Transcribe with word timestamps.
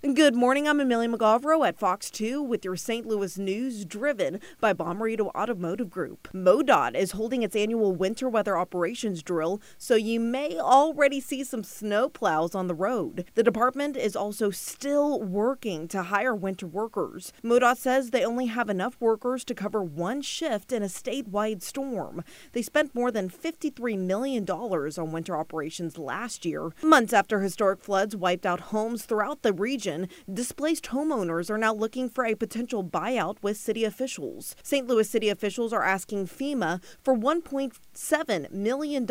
Good 0.00 0.36
morning. 0.36 0.68
I'm 0.68 0.78
Amelia 0.78 1.08
McGovero 1.08 1.66
at 1.66 1.76
Fox 1.76 2.08
2 2.08 2.40
with 2.40 2.64
your 2.64 2.76
St. 2.76 3.04
Louis 3.04 3.36
news 3.36 3.84
driven 3.84 4.38
by 4.60 4.72
Bommarito 4.72 5.34
Automotive 5.34 5.90
Group. 5.90 6.28
MoDOT 6.32 6.94
is 6.94 7.10
holding 7.10 7.42
its 7.42 7.56
annual 7.56 7.92
winter 7.92 8.28
weather 8.28 8.56
operations 8.56 9.24
drill, 9.24 9.60
so 9.76 9.96
you 9.96 10.20
may 10.20 10.56
already 10.56 11.20
see 11.20 11.42
some 11.42 11.64
snow 11.64 12.08
plows 12.08 12.54
on 12.54 12.68
the 12.68 12.76
road. 12.76 13.24
The 13.34 13.42
department 13.42 13.96
is 13.96 14.14
also 14.14 14.50
still 14.50 15.20
working 15.20 15.88
to 15.88 16.04
hire 16.04 16.34
winter 16.34 16.68
workers. 16.68 17.32
MoDOT 17.42 17.76
says 17.78 18.10
they 18.10 18.24
only 18.24 18.46
have 18.46 18.70
enough 18.70 18.96
workers 19.00 19.42
to 19.46 19.54
cover 19.54 19.82
one 19.82 20.22
shift 20.22 20.70
in 20.70 20.84
a 20.84 20.86
statewide 20.86 21.60
storm. 21.60 22.22
They 22.52 22.62
spent 22.62 22.94
more 22.94 23.10
than 23.10 23.28
$53 23.28 23.98
million 23.98 24.48
on 24.48 25.12
winter 25.12 25.36
operations 25.36 25.98
last 25.98 26.46
year, 26.46 26.70
months 26.84 27.12
after 27.12 27.40
historic 27.40 27.80
floods 27.80 28.14
wiped 28.14 28.46
out 28.46 28.60
homes 28.60 29.04
throughout 29.04 29.42
the 29.42 29.52
region 29.52 29.87
displaced 30.32 30.84
homeowners 30.86 31.50
are 31.50 31.58
now 31.58 31.72
looking 31.72 32.08
for 32.08 32.24
a 32.24 32.34
potential 32.34 32.84
buyout 32.84 33.36
with 33.42 33.56
city 33.56 33.84
officials. 33.84 34.54
St. 34.62 34.86
Louis 34.86 35.08
city 35.08 35.28
officials 35.28 35.72
are 35.72 35.82
asking 35.82 36.26
FEMA 36.26 36.82
for 37.02 37.16
$1.7 37.16 38.50
million. 38.50 39.06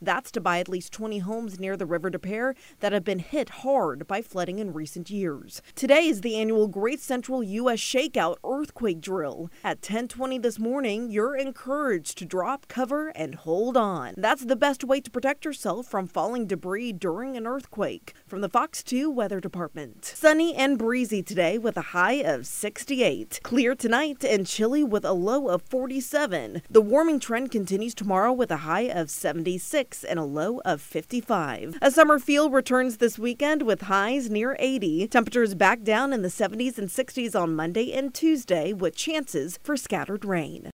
That's 0.00 0.30
to 0.30 0.40
buy 0.40 0.58
at 0.58 0.68
least 0.68 0.92
20 0.92 1.18
homes 1.20 1.60
near 1.60 1.76
the 1.76 1.86
River 1.86 2.10
de 2.10 2.18
Peres 2.18 2.56
that 2.80 2.92
have 2.92 3.04
been 3.04 3.18
hit 3.18 3.48
hard 3.48 4.06
by 4.06 4.22
flooding 4.22 4.58
in 4.58 4.72
recent 4.72 5.10
years. 5.10 5.62
Today 5.74 6.06
is 6.06 6.20
the 6.20 6.36
annual 6.36 6.68
Great 6.68 7.00
Central 7.00 7.42
U.S. 7.42 7.78
Shakeout 7.78 8.36
Earthquake 8.44 9.00
Drill. 9.00 9.50
At 9.62 9.78
1020 9.78 10.38
this 10.38 10.58
morning, 10.58 11.10
you're 11.10 11.36
encouraged 11.36 12.18
to 12.18 12.24
drop 12.24 12.68
cover 12.68 13.08
and 13.08 13.34
hold 13.34 13.76
on. 13.76 14.14
That's 14.16 14.44
the 14.44 14.56
best 14.56 14.84
way 14.84 15.00
to 15.00 15.10
protect 15.10 15.44
yourself 15.44 15.86
from 15.86 16.06
falling 16.06 16.46
debris 16.46 16.92
during 16.92 17.36
an 17.36 17.46
earthquake. 17.46 18.14
From 18.26 18.40
the 18.40 18.48
Fox 18.48 18.82
2 18.82 19.10
Weather 19.10 19.40
Department. 19.40 19.89
Sunny 20.02 20.54
and 20.54 20.78
breezy 20.78 21.22
today 21.22 21.58
with 21.58 21.76
a 21.76 21.92
high 21.92 22.22
of 22.22 22.46
68. 22.46 23.40
Clear 23.42 23.74
tonight 23.74 24.24
and 24.24 24.46
chilly 24.46 24.84
with 24.84 25.04
a 25.04 25.12
low 25.12 25.48
of 25.48 25.62
47. 25.62 26.62
The 26.70 26.80
warming 26.80 27.20
trend 27.20 27.50
continues 27.50 27.94
tomorrow 27.94 28.32
with 28.32 28.50
a 28.50 28.58
high 28.58 28.88
of 28.88 29.10
76 29.10 30.04
and 30.04 30.18
a 30.18 30.24
low 30.24 30.60
of 30.64 30.80
55. 30.80 31.78
A 31.80 31.90
summer 31.90 32.18
feel 32.18 32.50
returns 32.50 32.98
this 32.98 33.18
weekend 33.18 33.62
with 33.62 33.82
highs 33.82 34.30
near 34.30 34.56
80. 34.58 35.08
Temperatures 35.08 35.54
back 35.54 35.82
down 35.82 36.12
in 36.12 36.22
the 36.22 36.28
70s 36.28 36.78
and 36.78 36.88
60s 36.88 37.40
on 37.40 37.54
Monday 37.54 37.92
and 37.92 38.12
Tuesday 38.14 38.72
with 38.72 38.94
chances 38.94 39.58
for 39.62 39.76
scattered 39.76 40.24
rain. 40.24 40.68